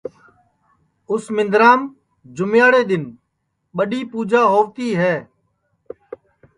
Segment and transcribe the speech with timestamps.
[1.11, 1.81] اُس مندرام
[2.35, 3.03] جومیاڑے دؔن
[3.75, 5.15] ٻڈؔی پُوجا ہوتی ہے